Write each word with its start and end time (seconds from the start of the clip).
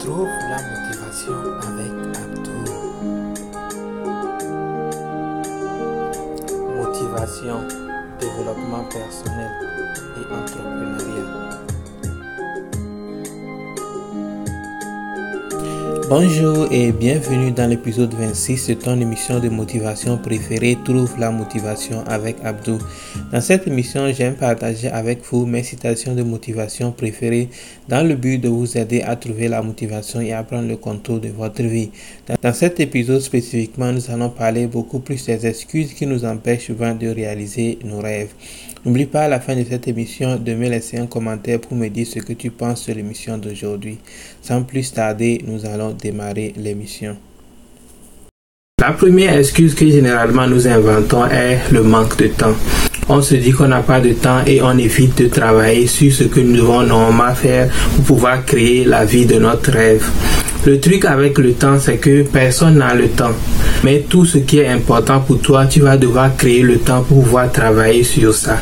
Trouve 0.00 0.28
la 0.48 0.56
motivation 0.56 1.34
avec 1.68 1.92
Abdou. 2.16 2.64
Motivation, 6.76 7.58
développement 8.18 8.84
personnel 8.90 9.50
et 10.16 10.34
entrepreneuriat. 10.34 11.61
Bonjour 16.08 16.68
et 16.70 16.92
bienvenue 16.92 17.52
dans 17.52 17.68
l'épisode 17.68 18.12
26 18.12 18.68
de 18.68 18.74
ton 18.74 19.00
émission 19.00 19.40
de 19.40 19.48
motivation 19.48 20.18
préférée 20.18 20.76
Trouve 20.84 21.18
la 21.18 21.30
motivation 21.30 22.04
avec 22.06 22.36
Abdou. 22.44 22.78
Dans 23.32 23.40
cette 23.40 23.66
émission, 23.66 24.12
j'aime 24.12 24.34
partager 24.34 24.88
avec 24.88 25.24
vous 25.24 25.46
mes 25.46 25.62
citations 25.62 26.14
de 26.14 26.22
motivation 26.22 26.92
préférées 26.92 27.48
dans 27.88 28.06
le 28.06 28.14
but 28.14 28.38
de 28.38 28.48
vous 28.48 28.76
aider 28.76 29.00
à 29.02 29.16
trouver 29.16 29.48
la 29.48 29.62
motivation 29.62 30.20
et 30.20 30.32
à 30.32 30.42
prendre 30.42 30.68
le 30.68 30.76
contrôle 30.76 31.20
de 31.20 31.28
votre 31.28 31.62
vie. 31.62 31.90
Dans 32.42 32.52
cet 32.52 32.80
épisode 32.80 33.20
spécifiquement, 33.20 33.92
nous 33.92 34.10
allons 34.10 34.30
parler 34.30 34.66
beaucoup 34.66 34.98
plus 34.98 35.24
des 35.24 35.46
excuses 35.46 35.94
qui 35.94 36.06
nous 36.06 36.24
empêchent 36.24 36.66
souvent 36.66 36.94
de 36.94 37.08
réaliser 37.08 37.78
nos 37.84 38.00
rêves. 38.00 38.32
N'oublie 38.84 39.06
pas 39.06 39.22
à 39.22 39.28
la 39.28 39.38
fin 39.38 39.54
de 39.54 39.62
cette 39.62 39.86
émission 39.86 40.36
de 40.36 40.54
me 40.54 40.68
laisser 40.68 40.98
un 40.98 41.06
commentaire 41.06 41.60
pour 41.60 41.76
me 41.76 41.88
dire 41.88 42.04
ce 42.04 42.18
que 42.18 42.32
tu 42.32 42.50
penses 42.50 42.88
de 42.88 42.94
l'émission 42.94 43.38
d'aujourd'hui. 43.38 43.98
Sans 44.42 44.64
plus 44.64 44.92
tarder, 44.92 45.40
nous 45.46 45.64
allons 45.64 45.92
démarrer 45.92 46.52
l'émission. 46.56 47.16
La 48.80 48.90
première 48.90 49.38
excuse 49.38 49.76
que 49.76 49.88
généralement 49.88 50.48
nous 50.48 50.66
inventons 50.66 51.24
est 51.26 51.60
le 51.70 51.84
manque 51.84 52.16
de 52.16 52.26
temps. 52.26 52.56
On 53.08 53.22
se 53.22 53.36
dit 53.36 53.52
qu'on 53.52 53.68
n'a 53.68 53.82
pas 53.82 54.00
de 54.00 54.14
temps 54.14 54.44
et 54.44 54.60
on 54.60 54.76
évite 54.76 55.16
de 55.22 55.28
travailler 55.28 55.86
sur 55.86 56.12
ce 56.12 56.24
que 56.24 56.40
nous 56.40 56.56
devons 56.56 56.82
normalement 56.82 57.32
faire 57.36 57.70
pour 57.94 58.04
pouvoir 58.04 58.44
créer 58.44 58.84
la 58.84 59.04
vie 59.04 59.26
de 59.26 59.38
notre 59.38 59.70
rêve. 59.70 60.10
Le 60.64 60.78
truc 60.78 61.04
avec 61.06 61.38
le 61.38 61.54
temps, 61.54 61.80
c'est 61.80 61.96
que 61.96 62.22
personne 62.22 62.78
n'a 62.78 62.94
le 62.94 63.08
temps. 63.08 63.32
Mais 63.82 64.04
tout 64.08 64.24
ce 64.24 64.38
qui 64.38 64.58
est 64.60 64.68
important 64.68 65.18
pour 65.18 65.40
toi, 65.40 65.66
tu 65.66 65.80
vas 65.80 65.96
devoir 65.96 66.36
créer 66.36 66.62
le 66.62 66.78
temps 66.78 67.02
pour 67.02 67.24
pouvoir 67.24 67.50
travailler 67.50 68.04
sur 68.04 68.32
ça. 68.32 68.58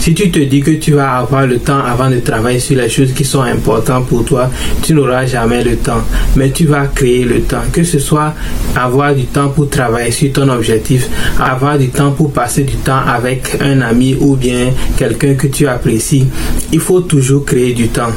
Si 0.00 0.14
tu 0.14 0.30
te 0.30 0.38
dis 0.38 0.62
que 0.62 0.70
tu 0.70 0.92
vas 0.92 1.18
avoir 1.18 1.46
le 1.46 1.58
temps 1.58 1.84
avant 1.84 2.08
de 2.08 2.20
travailler 2.20 2.58
sur 2.58 2.76
les 2.78 2.88
choses 2.88 3.12
qui 3.12 3.24
sont 3.24 3.42
importantes 3.42 4.06
pour 4.06 4.24
toi, 4.24 4.50
tu 4.82 4.94
n'auras 4.94 5.26
jamais 5.26 5.62
le 5.62 5.76
temps. 5.76 6.00
Mais 6.36 6.50
tu 6.52 6.64
vas 6.64 6.86
créer 6.86 7.24
le 7.24 7.42
temps. 7.42 7.64
Que 7.70 7.84
ce 7.84 7.98
soit 7.98 8.34
avoir 8.74 9.14
du 9.14 9.26
temps 9.26 9.50
pour 9.50 9.68
travailler 9.68 10.10
sur 10.10 10.32
ton 10.32 10.48
objectif, 10.48 11.06
avoir 11.38 11.76
du 11.78 11.90
temps 11.90 12.12
pour 12.12 12.32
passer 12.32 12.64
du 12.64 12.76
temps 12.76 13.02
avec 13.06 13.58
un 13.60 13.82
ami 13.82 14.16
ou 14.18 14.36
bien 14.36 14.70
quelqu'un 14.96 15.34
que 15.34 15.48
tu 15.48 15.66
apprécies, 15.66 16.26
il 16.72 16.80
faut 16.80 17.02
toujours 17.02 17.44
créer 17.44 17.74
du 17.74 17.88
temps. 17.88 18.12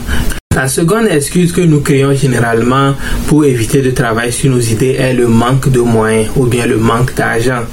La 0.55 0.69
seconde 0.69 1.07
excuse 1.11 1.51
que 1.51 1.59
nous 1.59 1.81
créons 1.81 2.13
généralement 2.13 2.93
pour 3.27 3.43
éviter 3.43 3.81
de 3.81 3.91
travailler 3.91 4.31
sur 4.31 4.51
nos 4.51 4.59
idées 4.61 4.95
est 4.97 5.13
le 5.13 5.27
manque 5.27 5.69
de 5.69 5.81
moyens 5.81 6.29
ou 6.37 6.45
bien 6.45 6.65
le 6.65 6.77
manque 6.77 7.13
d'argent. 7.13 7.63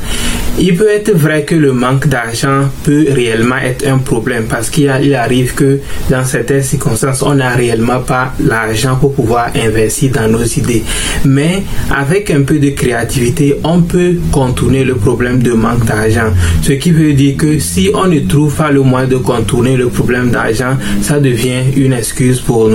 Il 0.59 0.77
peut 0.77 0.91
être 0.91 1.13
vrai 1.17 1.45
que 1.45 1.55
le 1.55 1.73
manque 1.73 2.09
d'argent 2.09 2.69
peut 2.85 3.07
réellement 3.11 3.57
être 3.57 3.87
un 3.89 3.99
problème 3.99 4.45
parce 4.51 4.69
qu'il 4.69 4.89
arrive 4.91 5.55
que 5.55 5.81
dans 6.11 6.25
certaines 6.25 6.63
circonstances, 6.63 7.23
on 7.23 7.35
n'a 7.35 7.51
réellement 7.51 8.01
pas 8.01 8.35
l'argent 8.45 8.97
pour 8.97 9.15
pouvoir 9.15 9.51
investir 9.57 10.13
dans 10.13 10.29
nos 10.29 10.45
idées. 10.45 10.83
Mais 11.25 11.63
avec 11.91 12.31
un 12.31 12.43
peu 12.43 12.59
de 12.59 12.69
créativité, 12.71 13.57
on 13.65 13.81
peut 13.81 14.17
contourner 14.31 14.85
le 14.85 14.95
problème 14.97 15.43
de 15.43 15.53
manque 15.53 15.87
d'argent. 15.87 16.31
Ce 16.61 16.73
qui 16.73 16.91
veut 16.91 17.15
dire 17.15 17.37
que 17.39 17.59
si 17.59 17.91
on 17.95 18.09
ne 18.09 18.21
trouve 18.21 18.55
pas 18.55 18.71
le 18.71 18.83
moyen 18.83 19.07
de 19.09 19.17
contourner 19.17 19.77
le 19.77 19.89
problème 19.89 20.31
d'argent, 20.31 20.77
ça 21.01 21.19
devient 21.19 21.63
une 21.77 21.95
excuse 21.95 22.41
pour 22.41 22.69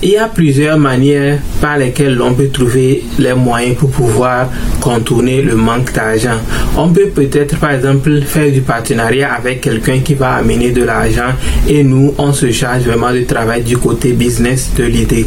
Il 0.00 0.10
y 0.10 0.16
a 0.16 0.28
plusieurs 0.28 0.78
manières 0.78 1.40
par 1.60 1.76
lesquelles 1.76 2.14
l'on 2.14 2.32
peut 2.32 2.50
trouver 2.50 3.02
les 3.18 3.34
moyens 3.34 3.76
pour 3.76 3.90
pouvoir 3.90 4.48
contourner 4.80 5.42
le 5.42 5.56
manque 5.56 5.92
d'argent. 5.92 6.38
On 6.76 6.88
peut 6.90 7.08
peut-être 7.08 7.58
par 7.58 7.72
exemple 7.72 8.20
faire 8.22 8.52
du 8.52 8.60
partenariat 8.60 9.32
avec 9.34 9.60
quelqu'un 9.60 9.98
qui 9.98 10.14
va 10.14 10.34
amener 10.34 10.70
de 10.70 10.84
l'argent 10.84 11.32
et 11.66 11.82
nous 11.82 12.14
on 12.16 12.32
se 12.32 12.52
charge 12.52 12.84
vraiment 12.84 13.12
de 13.12 13.22
travail 13.22 13.64
du 13.64 13.76
côté 13.76 14.12
business 14.12 14.70
de 14.76 14.84
l'idée. 14.84 15.26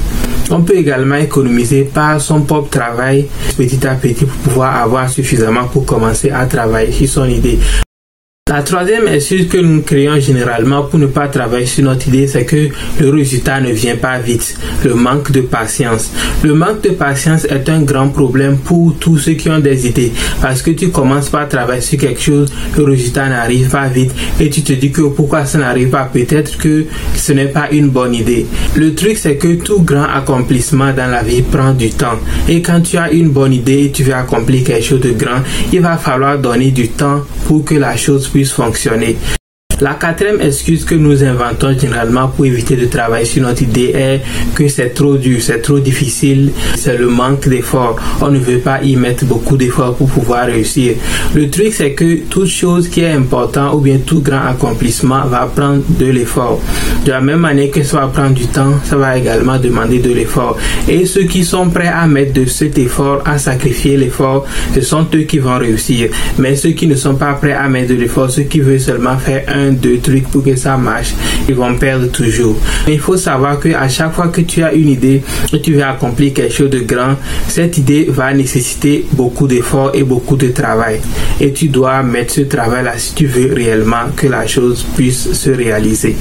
On 0.49 0.61
peut 0.61 0.77
également 0.77 1.15
économiser 1.15 1.83
par 1.83 2.21
son 2.21 2.41
propre 2.41 2.69
travail 2.69 3.27
petit 3.57 3.85
à 3.85 3.95
petit 3.95 4.23
pour 4.23 4.37
pouvoir 4.37 4.77
avoir 4.83 5.09
suffisamment 5.09 5.65
pour 5.65 5.85
commencer 5.85 6.29
à 6.29 6.45
travailler 6.45 6.93
sur 6.93 7.09
son 7.09 7.25
idée. 7.25 7.59
La 8.51 8.63
troisième 8.63 9.07
excuse 9.07 9.47
que 9.47 9.59
nous 9.59 9.81
créons 9.81 10.19
généralement 10.19 10.83
pour 10.83 10.99
ne 10.99 11.05
pas 11.05 11.29
travailler 11.29 11.65
sur 11.65 11.85
notre 11.85 12.09
idée, 12.09 12.27
c'est 12.27 12.43
que 12.43 12.67
le 12.99 13.09
résultat 13.09 13.61
ne 13.61 13.71
vient 13.71 13.95
pas 13.95 14.19
vite. 14.19 14.57
Le 14.83 14.93
manque 14.93 15.31
de 15.31 15.39
patience. 15.39 16.11
Le 16.43 16.53
manque 16.53 16.81
de 16.81 16.89
patience 16.89 17.45
est 17.45 17.69
un 17.69 17.81
grand 17.81 18.09
problème 18.09 18.57
pour 18.57 18.93
tous 18.99 19.19
ceux 19.19 19.35
qui 19.35 19.49
ont 19.49 19.59
des 19.59 19.87
idées. 19.87 20.11
Parce 20.41 20.61
que 20.61 20.71
tu 20.71 20.89
commences 20.89 21.29
par 21.29 21.47
travailler 21.47 21.79
sur 21.79 21.97
quelque 21.97 22.19
chose, 22.19 22.51
le 22.77 22.83
résultat 22.83 23.29
n'arrive 23.29 23.69
pas 23.69 23.87
vite 23.87 24.11
et 24.37 24.49
tu 24.49 24.63
te 24.63 24.73
dis 24.73 24.91
que 24.91 25.03
pourquoi 25.03 25.45
ça 25.45 25.57
n'arrive 25.57 25.87
pas? 25.87 26.09
Peut-être 26.11 26.57
que 26.57 26.83
ce 27.15 27.31
n'est 27.31 27.45
pas 27.45 27.69
une 27.71 27.87
bonne 27.87 28.13
idée. 28.13 28.45
Le 28.75 28.93
truc, 28.95 29.17
c'est 29.17 29.37
que 29.37 29.55
tout 29.63 29.81
grand 29.81 30.07
accomplissement 30.13 30.91
dans 30.91 31.09
la 31.09 31.23
vie 31.23 31.41
prend 31.41 31.71
du 31.71 31.91
temps. 31.91 32.19
Et 32.49 32.61
quand 32.61 32.81
tu 32.81 32.97
as 32.97 33.13
une 33.13 33.29
bonne 33.29 33.53
idée 33.53 33.85
et 33.85 33.91
tu 33.91 34.03
veux 34.03 34.13
accomplir 34.13 34.65
quelque 34.65 34.83
chose 34.83 34.99
de 34.99 35.11
grand, 35.11 35.39
il 35.71 35.79
va 35.79 35.95
falloir 35.95 36.37
donner 36.37 36.71
du 36.71 36.89
temps 36.89 37.21
pour 37.45 37.63
que 37.63 37.75
la 37.75 37.95
chose 37.95 38.27
puisse 38.27 38.40
fonctionner. 38.49 39.15
La 39.81 39.95
quatrième 39.95 40.39
excuse 40.41 40.85
que 40.85 40.93
nous 40.93 41.23
inventons 41.23 41.75
généralement 41.75 42.27
pour 42.27 42.45
éviter 42.45 42.75
de 42.75 42.85
travailler 42.85 43.25
sur 43.25 43.41
notre 43.41 43.63
idée 43.63 43.91
est 43.95 44.21
que 44.53 44.67
c'est 44.67 44.89
trop 44.89 45.17
dur, 45.17 45.41
c'est 45.41 45.59
trop 45.59 45.79
difficile, 45.79 46.51
c'est 46.75 46.99
le 46.99 47.07
manque 47.07 47.49
d'efforts. 47.49 47.95
On 48.21 48.29
ne 48.29 48.37
veut 48.37 48.59
pas 48.59 48.83
y 48.83 48.95
mettre 48.95 49.25
beaucoup 49.25 49.57
d'efforts 49.57 49.95
pour 49.95 50.07
pouvoir 50.07 50.45
réussir. 50.45 50.93
Le 51.33 51.49
truc, 51.49 51.73
c'est 51.73 51.93
que 51.93 52.19
toute 52.29 52.45
chose 52.45 52.89
qui 52.89 53.01
est 53.01 53.11
importante 53.11 53.73
ou 53.73 53.79
bien 53.79 53.97
tout 54.05 54.21
grand 54.21 54.45
accomplissement 54.45 55.25
va 55.25 55.47
prendre 55.47 55.81
de 55.97 56.05
l'effort. 56.05 56.61
De 57.03 57.09
la 57.09 57.21
même 57.21 57.39
manière 57.39 57.71
que 57.71 57.81
ça 57.81 58.01
va 58.01 58.07
prendre 58.07 58.35
du 58.35 58.45
temps, 58.45 58.73
ça 58.83 58.97
va 58.97 59.17
également 59.17 59.57
demander 59.57 59.97
de 59.97 60.11
l'effort. 60.11 60.59
Et 60.87 61.07
ceux 61.07 61.23
qui 61.23 61.43
sont 61.43 61.71
prêts 61.71 61.87
à 61.87 62.05
mettre 62.05 62.33
de 62.33 62.45
cet 62.45 62.77
effort, 62.77 63.23
à 63.25 63.39
sacrifier 63.39 63.97
l'effort, 63.97 64.45
ce 64.75 64.81
sont 64.81 65.07
eux 65.15 65.23
qui 65.23 65.39
vont 65.39 65.57
réussir. 65.57 66.09
Mais 66.37 66.55
ceux 66.55 66.71
qui 66.71 66.85
ne 66.85 66.93
sont 66.95 67.15
pas 67.15 67.33
prêts 67.33 67.53
à 67.53 67.67
mettre 67.67 67.89
de 67.89 67.95
l'effort, 67.95 68.29
ceux 68.29 68.43
qui 68.43 68.59
veulent 68.59 68.79
seulement 68.79 69.17
faire 69.17 69.43
un 69.47 69.70
deux 69.71 69.99
trucs 69.99 70.27
pour 70.27 70.43
que 70.43 70.55
ça 70.55 70.77
marche, 70.77 71.13
ils 71.47 71.55
vont 71.55 71.75
perdre 71.75 72.07
toujours. 72.07 72.57
Mais 72.87 72.93
il 72.93 72.99
faut 72.99 73.17
savoir 73.17 73.59
que 73.59 73.69
à 73.69 73.87
chaque 73.87 74.13
fois 74.13 74.27
que 74.27 74.41
tu 74.41 74.63
as 74.63 74.73
une 74.73 74.89
idée 74.89 75.21
et 75.53 75.61
tu 75.61 75.73
veux 75.73 75.83
accomplir 75.83 76.33
quelque 76.33 76.53
chose 76.53 76.69
de 76.69 76.79
grand, 76.79 77.15
cette 77.47 77.77
idée 77.77 78.05
va 78.09 78.33
nécessiter 78.33 79.05
beaucoup 79.13 79.47
d'efforts 79.47 79.91
et 79.93 80.03
beaucoup 80.03 80.35
de 80.35 80.49
travail. 80.49 80.99
Et 81.39 81.51
tu 81.53 81.67
dois 81.67 82.03
mettre 82.03 82.33
ce 82.33 82.41
travail-là 82.41 82.97
si 82.97 83.13
tu 83.13 83.25
veux 83.27 83.53
réellement 83.53 84.09
que 84.15 84.27
la 84.27 84.47
chose 84.47 84.85
puisse 84.95 85.33
se 85.33 85.49
réaliser. 85.49 86.15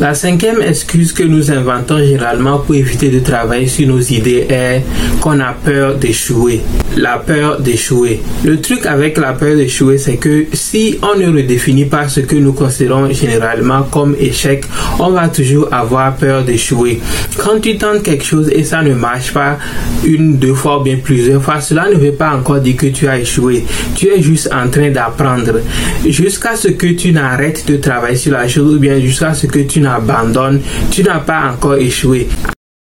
La 0.00 0.14
cinquième 0.14 0.62
excuse 0.62 1.12
que 1.12 1.24
nous 1.24 1.50
inventons 1.50 1.98
généralement 1.98 2.60
pour 2.60 2.76
éviter 2.76 3.08
de 3.08 3.18
travailler 3.18 3.66
sur 3.66 3.88
nos 3.88 3.98
idées 3.98 4.46
est 4.48 4.82
qu'on 5.20 5.40
a 5.40 5.52
peur 5.52 5.96
d'échouer. 5.96 6.60
La 6.96 7.18
peur 7.18 7.60
d'échouer. 7.60 8.20
Le 8.44 8.60
truc 8.60 8.86
avec 8.86 9.18
la 9.18 9.32
peur 9.32 9.56
d'échouer, 9.56 9.98
c'est 9.98 10.16
que 10.16 10.46
si 10.52 11.00
on 11.02 11.18
ne 11.18 11.26
redéfinit 11.26 11.86
pas 11.86 12.06
ce 12.06 12.20
que 12.20 12.36
nous 12.36 12.52
considérons 12.52 13.10
généralement 13.10 13.82
comme 13.82 14.14
échec, 14.20 14.64
on 15.00 15.10
va 15.10 15.28
toujours 15.28 15.68
avoir 15.74 16.14
peur 16.14 16.44
d'échouer. 16.44 17.00
Quand 17.36 17.60
tu 17.60 17.76
tentes 17.76 18.04
quelque 18.04 18.24
chose 18.24 18.48
et 18.54 18.62
ça 18.62 18.82
ne 18.82 18.94
marche 18.94 19.32
pas 19.32 19.58
une, 20.04 20.36
deux 20.38 20.54
fois 20.54 20.78
ou 20.78 20.84
bien 20.84 20.98
plusieurs 21.02 21.42
fois, 21.42 21.60
cela 21.60 21.88
ne 21.90 21.96
veut 21.96 22.12
pas 22.12 22.36
encore 22.36 22.60
dire 22.60 22.76
que 22.76 22.86
tu 22.86 23.08
as 23.08 23.18
échoué. 23.18 23.64
Tu 23.96 24.06
es 24.06 24.22
juste 24.22 24.48
en 24.52 24.70
train 24.70 24.90
d'apprendre. 24.90 25.60
Jusqu'à 26.06 26.54
ce 26.54 26.68
que 26.68 26.86
tu 26.86 27.10
n'arrêtes 27.10 27.66
de 27.66 27.78
travailler 27.78 28.16
sur 28.16 28.32
la 28.32 28.46
chose 28.46 28.76
ou 28.76 28.78
bien 28.78 29.00
jusqu'à 29.00 29.34
ce 29.34 29.48
que 29.48 29.58
tu 29.58 29.80
abandonnes, 29.94 30.60
tu 30.90 31.02
n'as 31.02 31.20
pas 31.20 31.52
encore 31.52 31.76
échoué. 31.76 32.28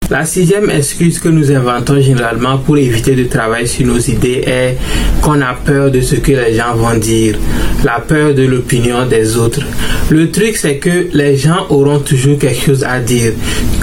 La 0.09 0.25
sixième 0.25 0.71
excuse 0.71 1.19
que 1.19 1.28
nous 1.28 1.51
inventons 1.51 2.01
généralement 2.01 2.59
pour 2.59 2.78
éviter 2.78 3.16
de 3.16 3.25
travailler 3.25 3.66
sur 3.66 3.86
nos 3.86 3.98
idées 3.98 4.41
est 4.47 4.77
qu'on 5.21 5.41
a 5.41 5.53
peur 5.54 5.91
de 5.91 6.01
ce 6.01 6.15
que 6.15 6.30
les 6.30 6.54
gens 6.54 6.77
vont 6.77 6.97
dire, 6.97 7.36
la 7.84 7.98
peur 7.98 8.33
de 8.33 8.45
l'opinion 8.45 9.04
des 9.07 9.36
autres. 9.36 9.63
Le 10.10 10.30
truc 10.30 10.57
c'est 10.57 10.77
que 10.77 11.09
les 11.13 11.36
gens 11.36 11.66
auront 11.71 11.98
toujours 11.98 12.39
quelque 12.39 12.66
chose 12.66 12.84
à 12.84 13.01
dire. 13.01 13.33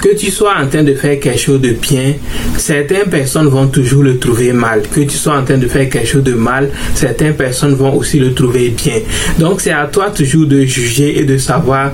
Que 0.02 0.16
tu 0.16 0.30
sois 0.30 0.54
en 0.58 0.66
train 0.66 0.82
de 0.82 0.94
faire 0.94 1.20
quelque 1.20 1.38
chose 1.38 1.60
de 1.60 1.72
bien, 1.72 2.14
certaines 2.56 3.10
personnes 3.10 3.48
vont 3.48 3.66
toujours 3.66 4.02
le 4.02 4.18
trouver 4.18 4.54
mal. 4.54 4.80
Que 4.94 5.00
tu 5.00 5.18
sois 5.18 5.36
en 5.38 5.44
train 5.44 5.58
de 5.58 5.68
faire 5.68 5.90
quelque 5.90 6.08
chose 6.08 6.24
de 6.24 6.32
mal, 6.32 6.70
certaines 6.94 7.34
personnes 7.34 7.74
vont 7.74 7.94
aussi 7.94 8.18
le 8.18 8.32
trouver 8.32 8.70
bien. 8.70 9.00
Donc 9.38 9.60
c'est 9.60 9.72
à 9.72 9.86
toi 9.92 10.10
toujours 10.10 10.46
de 10.46 10.62
juger 10.62 11.18
et 11.18 11.24
de 11.24 11.36
savoir 11.36 11.92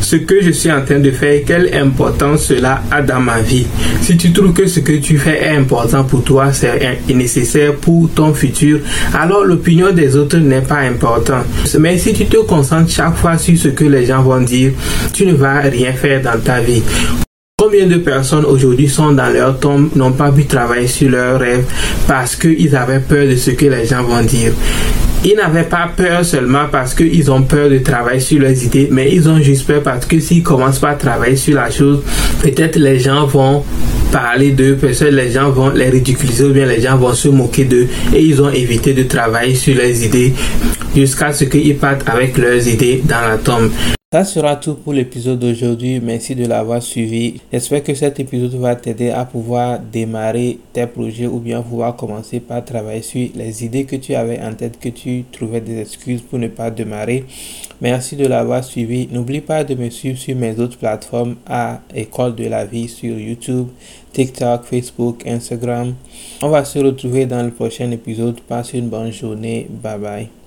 ce 0.00 0.16
que 0.16 0.42
je 0.42 0.50
suis 0.50 0.70
en 0.70 0.84
train 0.84 0.98
de 0.98 1.10
faire, 1.10 1.42
quelle 1.46 1.74
importance 1.74 2.46
cela 2.46 2.82
a 2.90 3.02
dans 3.02 3.20
ma 3.20 3.40
vie. 3.40 3.66
Si 4.00 4.16
tu 4.16 4.32
trouves 4.32 4.52
que 4.52 4.66
ce 4.66 4.80
que 4.80 4.92
tu 4.98 5.18
fais 5.18 5.42
est 5.44 5.56
important 5.56 6.04
pour 6.04 6.24
toi, 6.24 6.52
c'est 6.52 7.00
nécessaire 7.08 7.74
pour 7.76 8.10
ton 8.10 8.34
futur, 8.34 8.80
alors 9.14 9.44
l'opinion 9.44 9.92
des 9.92 10.16
autres 10.16 10.38
n'est 10.38 10.60
pas 10.60 10.80
importante. 10.80 11.46
Mais 11.78 11.98
si 11.98 12.12
tu 12.12 12.26
te 12.26 12.38
concentres 12.38 12.90
chaque 12.90 13.16
fois 13.16 13.38
sur 13.38 13.56
ce 13.56 13.68
que 13.68 13.84
les 13.84 14.06
gens 14.06 14.22
vont 14.22 14.40
dire, 14.40 14.72
tu 15.12 15.26
ne 15.26 15.34
vas 15.34 15.60
rien 15.60 15.92
faire 15.92 16.20
dans 16.22 16.40
ta 16.40 16.60
vie. 16.60 16.82
Combien 17.72 17.86
de 17.86 18.02
personnes 18.02 18.44
aujourd'hui 18.44 18.86
sont 18.86 19.12
dans 19.12 19.32
leur 19.32 19.58
tombe, 19.58 19.88
n'ont 19.96 20.12
pas 20.12 20.30
pu 20.30 20.44
travailler 20.44 20.86
sur 20.86 21.08
leurs 21.08 21.40
rêves 21.40 21.64
parce 22.06 22.36
qu'ils 22.36 22.76
avaient 22.76 23.00
peur 23.00 23.26
de 23.26 23.34
ce 23.34 23.52
que 23.52 23.64
les 23.64 23.86
gens 23.86 24.02
vont 24.02 24.20
dire? 24.20 24.52
Ils 25.24 25.36
n'avaient 25.36 25.62
pas 25.62 25.88
peur 25.96 26.22
seulement 26.22 26.66
parce 26.70 26.92
qu'ils 26.92 27.30
ont 27.30 27.40
peur 27.44 27.70
de 27.70 27.78
travailler 27.78 28.20
sur 28.20 28.40
leurs 28.40 28.62
idées, 28.62 28.88
mais 28.90 29.10
ils 29.10 29.26
ont 29.26 29.40
juste 29.40 29.66
peur 29.66 29.82
parce 29.82 30.04
que 30.04 30.20
s'ils 30.20 30.42
commencent 30.42 30.80
pas 30.80 30.90
à 30.90 30.94
travailler 30.96 31.36
sur 31.36 31.54
la 31.54 31.70
chose, 31.70 32.02
peut-être 32.42 32.76
les 32.76 32.98
gens 32.98 33.24
vont 33.24 33.64
parler 34.10 34.50
d'eux, 34.50 34.74
peut-être 34.74 35.04
les 35.04 35.30
gens 35.30 35.48
vont 35.48 35.70
les 35.70 35.88
ridiculiser 35.88 36.44
ou 36.44 36.52
bien 36.52 36.66
les 36.66 36.82
gens 36.82 36.98
vont 36.98 37.14
se 37.14 37.28
moquer 37.28 37.64
d'eux 37.64 37.88
et 38.14 38.22
ils 38.22 38.42
ont 38.42 38.50
évité 38.50 38.92
de 38.92 39.04
travailler 39.04 39.54
sur 39.54 39.74
leurs 39.74 40.02
idées 40.02 40.34
jusqu'à 40.94 41.32
ce 41.32 41.44
qu'ils 41.44 41.76
partent 41.76 42.06
avec 42.06 42.36
leurs 42.36 42.68
idées 42.68 43.02
dans 43.02 43.26
la 43.26 43.38
tombe. 43.38 43.70
Ça 44.12 44.24
sera 44.24 44.56
tout 44.56 44.74
pour 44.74 44.92
l'épisode 44.92 45.38
d'aujourd'hui. 45.38 45.98
Merci 45.98 46.34
de 46.34 46.44
l'avoir 46.44 46.82
suivi. 46.82 47.40
J'espère 47.50 47.82
que 47.82 47.94
cet 47.94 48.20
épisode 48.20 48.52
va 48.56 48.76
t'aider 48.76 49.08
à 49.08 49.24
pouvoir 49.24 49.78
démarrer 49.78 50.58
tes 50.74 50.86
projets 50.86 51.26
ou 51.26 51.38
bien 51.38 51.62
pouvoir 51.62 51.96
commencer 51.96 52.38
par 52.38 52.62
travailler 52.62 53.00
sur 53.00 53.30
les 53.34 53.64
idées 53.64 53.86
que 53.86 53.96
tu 53.96 54.14
avais 54.14 54.38
en 54.38 54.52
tête, 54.52 54.78
que 54.78 54.90
tu 54.90 55.24
trouvais 55.32 55.62
des 55.62 55.80
excuses 55.80 56.20
pour 56.20 56.38
ne 56.38 56.48
pas 56.48 56.70
démarrer. 56.70 57.24
Merci 57.80 58.16
de 58.16 58.26
l'avoir 58.26 58.62
suivi. 58.62 59.08
N'oublie 59.10 59.40
pas 59.40 59.64
de 59.64 59.74
me 59.74 59.88
suivre 59.88 60.18
sur 60.18 60.36
mes 60.36 60.60
autres 60.60 60.76
plateformes 60.76 61.36
à 61.46 61.80
École 61.94 62.34
de 62.34 62.44
la 62.48 62.66
vie 62.66 62.88
sur 62.88 63.18
YouTube, 63.18 63.68
TikTok, 64.12 64.64
Facebook, 64.64 65.26
Instagram. 65.26 65.94
On 66.42 66.50
va 66.50 66.66
se 66.66 66.78
retrouver 66.80 67.24
dans 67.24 67.42
le 67.42 67.50
prochain 67.50 67.90
épisode. 67.90 68.42
Passe 68.42 68.74
une 68.74 68.90
bonne 68.90 69.10
journée. 69.10 69.68
Bye 69.70 69.98
bye. 69.98 70.41